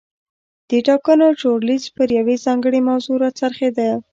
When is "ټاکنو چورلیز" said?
0.87-1.83